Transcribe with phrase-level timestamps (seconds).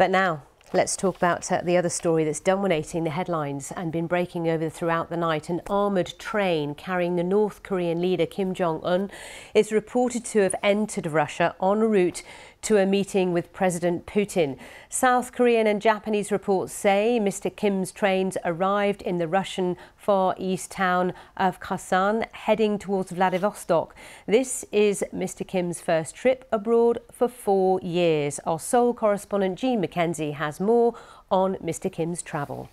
[0.00, 4.06] But now, Let's talk about uh, the other story that's dominating the headlines and been
[4.06, 5.48] breaking over throughout the night.
[5.48, 9.10] An armoured train carrying the North Korean leader Kim Jong un
[9.52, 12.22] is reported to have entered Russia en route
[12.62, 14.58] to a meeting with President Putin.
[14.88, 17.54] South Korean and Japanese reports say Mr.
[17.54, 23.94] Kim's trains arrived in the Russian Far East town of Khasan, heading towards Vladivostok.
[24.26, 25.46] This is Mr.
[25.46, 28.40] Kim's first trip abroad for four years.
[28.46, 30.94] Our Seoul correspondent Jean Mackenzie has more
[31.30, 31.90] on Mr.
[31.90, 32.68] Kim's travel.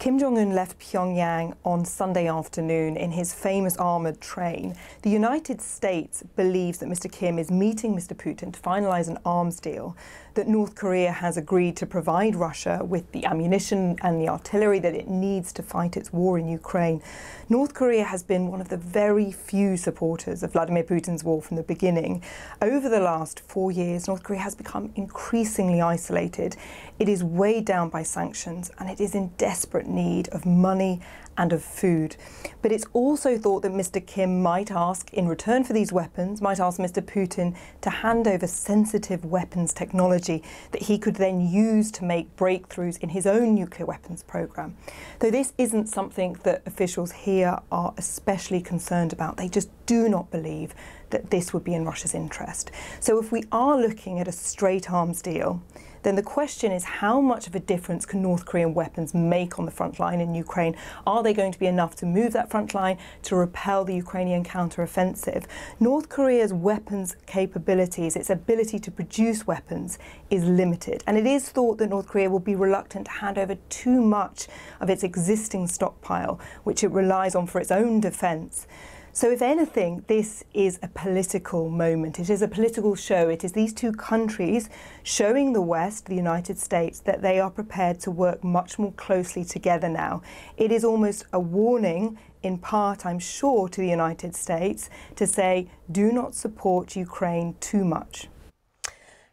[0.00, 4.74] Kim Jong un left Pyongyang on Sunday afternoon in his famous armoured train.
[5.02, 7.12] The United States believes that Mr.
[7.12, 8.16] Kim is meeting Mr.
[8.16, 9.94] Putin to finalise an arms deal,
[10.34, 14.94] that North Korea has agreed to provide Russia with the ammunition and the artillery that
[14.94, 17.02] it needs to fight its war in Ukraine.
[17.50, 21.58] North Korea has been one of the very few supporters of Vladimir Putin's war from
[21.58, 22.22] the beginning.
[22.62, 26.56] Over the last four years, North Korea has become increasingly isolated.
[26.98, 31.00] It is weighed down by sanctions and it is in desperate need of money
[31.36, 32.16] and of food.
[32.60, 34.04] But it's also thought that Mr.
[34.04, 37.02] Kim might ask, in return for these weapons, might ask Mr.
[37.02, 42.98] Putin to hand over sensitive weapons technology that he could then use to make breakthroughs
[42.98, 44.76] in his own nuclear weapons program.
[45.20, 50.30] Though this isn't something that officials here are especially concerned about, they just do not
[50.30, 50.74] believe
[51.08, 52.70] that this would be in Russia's interest.
[53.00, 55.62] So if we are looking at a straight arms deal,
[56.02, 59.64] then the question is how much of a difference can North Korean weapons make on
[59.64, 60.76] the front line in Ukraine?
[61.06, 64.44] Are they going to be enough to move that front line to repel the Ukrainian
[64.44, 65.44] counteroffensive?
[65.78, 69.98] North Korea's weapons capabilities, its ability to produce weapons,
[70.30, 71.02] is limited.
[71.06, 74.48] And it is thought that North Korea will be reluctant to hand over too much
[74.80, 78.66] of its existing stockpile, which it relies on for its own defence.
[79.12, 82.20] So, if anything, this is a political moment.
[82.20, 83.28] It is a political show.
[83.28, 84.70] It is these two countries
[85.02, 89.44] showing the West, the United States, that they are prepared to work much more closely
[89.44, 90.22] together now.
[90.56, 95.68] It is almost a warning, in part, I'm sure, to the United States to say,
[95.90, 98.28] do not support Ukraine too much.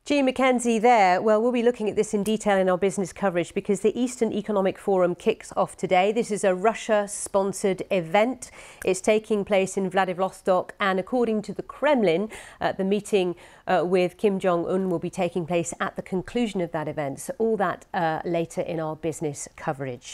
[0.08, 1.22] Jean Mackenzie there.
[1.22, 4.32] Well, we'll be looking at this in detail in our business coverage because the Eastern
[4.32, 6.14] Economic Forum kicks off today.
[6.14, 8.50] This is a Russia-sponsored event.
[8.86, 12.30] It's taking place in Vladivostok and according to the Kremlin,
[12.62, 13.36] uh, the meeting
[13.68, 17.20] uh, with Kim Jong-un will be taking place at the conclusion of that event.
[17.20, 20.08] So all that uh, later in our business coverage.